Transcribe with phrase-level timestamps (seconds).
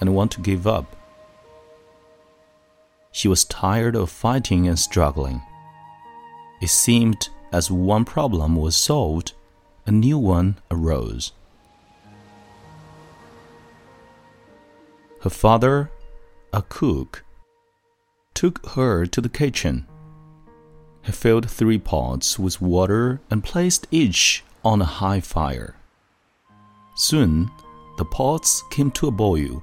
[0.00, 0.96] and want to give up.
[3.12, 5.42] She was tired of fighting and struggling.
[6.60, 9.32] It seemed as one problem was solved,
[9.86, 11.32] a new one arose.
[15.22, 15.90] Her father,
[16.52, 17.24] a cook,
[18.34, 19.86] took her to the kitchen
[21.06, 25.75] he filled three pots with water and placed each on a high fire.
[26.96, 27.50] Soon
[27.98, 29.62] the pots came to a boil.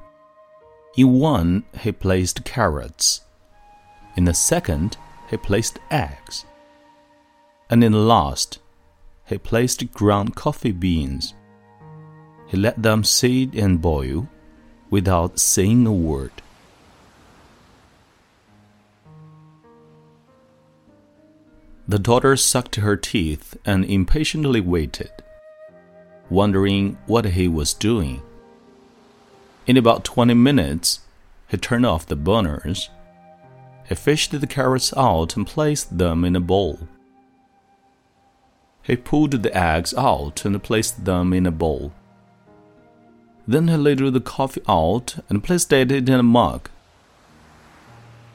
[0.95, 3.21] In one he placed carrots.
[4.15, 4.97] In the second
[5.29, 6.45] he placed eggs.
[7.71, 8.59] And in the last
[9.25, 11.33] he placed ground coffee beans.
[12.47, 14.29] He let them sit and boil
[14.91, 16.31] without saying a word.
[21.87, 25.22] The daughter sucked her teeth and impatiently waited,
[26.33, 28.21] wondering what he was doing.
[29.67, 30.99] In about twenty minutes,
[31.47, 32.89] he turned off the burners.
[33.87, 36.87] He fished the carrots out and placed them in a bowl.
[38.81, 41.93] He pulled the eggs out and placed them in a bowl.
[43.47, 46.69] Then he ladled the coffee out and placed it in a mug.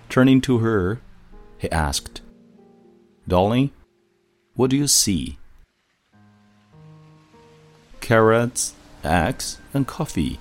[0.08, 1.00] Turning to her,
[1.58, 2.20] he asked,
[3.26, 3.70] Darling,
[4.54, 5.37] what do you see?
[8.08, 8.72] Carrots,
[9.04, 10.40] eggs, and coffee,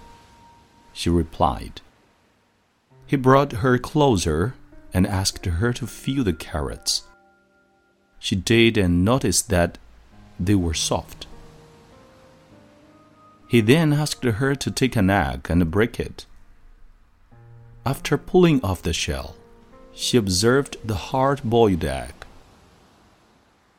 [0.93, 1.81] she replied.
[3.05, 4.53] He brought her closer
[4.93, 7.03] and asked her to feel the carrots.
[8.19, 9.77] She did and noticed that
[10.39, 11.27] they were soft.
[13.49, 16.25] He then asked her to take an egg and break it.
[17.85, 19.35] After pulling off the shell,
[19.93, 22.13] she observed the hard boiled egg.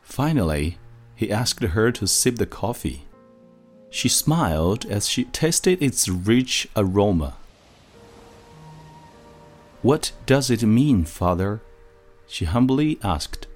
[0.03, 0.77] Finally,
[1.17, 3.08] he asked her to sip the coffee.
[3.91, 7.35] She smiled as she tasted its rich aroma.
[9.83, 11.61] What does it mean, father?
[12.27, 13.47] she humbly asked.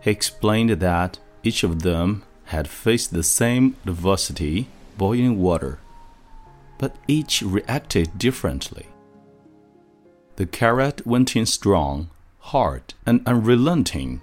[0.00, 5.78] He explained that each of them had faced the same adversity, boiling water,
[6.78, 8.86] but each reacted differently.
[10.36, 12.08] The carrot went in strong
[12.40, 14.20] hard, and unrelenting.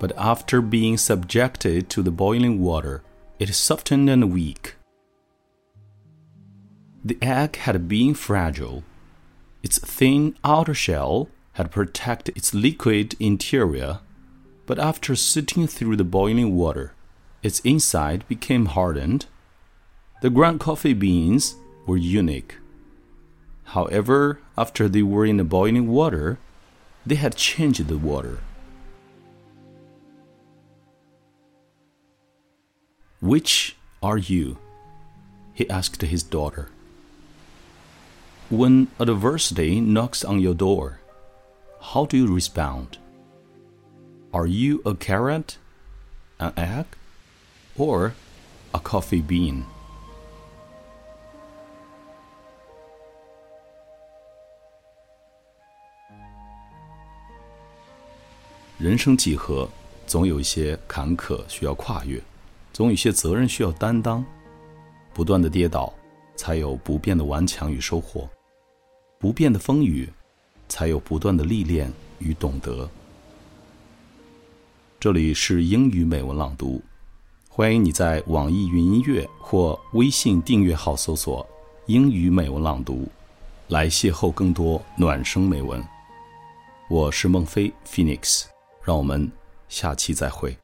[0.00, 3.02] But after being subjected to the boiling water,
[3.38, 4.74] it softened and weak.
[7.04, 8.82] The egg had been fragile.
[9.62, 14.00] Its thin outer shell had protected its liquid interior,
[14.64, 16.94] but after sitting through the boiling water,
[17.42, 19.26] its inside became hardened.
[20.22, 21.56] The ground coffee beans
[21.86, 22.56] were unique.
[23.76, 26.38] However, after they were in the boiling water,
[27.04, 28.40] they had changed the water.
[33.21, 34.57] Which are you?
[35.53, 36.69] he asked his daughter.
[38.49, 40.99] When adversity knocks on your door,
[41.81, 42.99] how do you respond?
[44.31, 45.57] Are you a carrot,
[46.39, 46.85] an egg,
[47.75, 48.13] or
[48.73, 49.63] a coffee bean?
[58.77, 59.69] 人生几何，
[60.05, 62.21] 总有一些坎坷需要跨越，
[62.72, 64.24] 总有些责任需要担当。
[65.12, 65.92] 不断的跌倒，
[66.36, 68.28] 才有不变的顽强与收获；
[69.18, 70.08] 不变的风雨，
[70.68, 72.88] 才有不断的历练与懂得。
[74.98, 76.80] 这里是英语美文朗读，
[77.48, 81.46] 欢迎你在网易云音乐或微信订阅号搜索
[81.86, 83.08] “英语美文朗读”，
[83.68, 85.82] 来邂逅更多暖声美文。
[86.88, 88.44] 我是孟非 Phoenix。
[88.82, 89.30] 让我们
[89.68, 90.56] 下期再会。